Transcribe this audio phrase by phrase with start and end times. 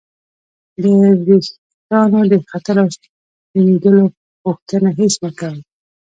[0.81, 4.03] د ورېښتانو د ختلو او سپینیدلو
[4.43, 5.59] پوښتنه هېڅ مه کوئ!